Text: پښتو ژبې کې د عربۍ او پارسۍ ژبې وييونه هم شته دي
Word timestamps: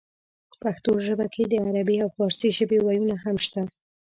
پښتو 0.61 0.91
ژبې 1.05 1.27
کې 1.33 1.43
د 1.47 1.53
عربۍ 1.67 1.97
او 2.03 2.09
پارسۍ 2.17 2.49
ژبې 2.57 2.77
وييونه 2.81 3.15
هم 3.23 3.35
شته 3.45 3.61
دي 3.65 3.71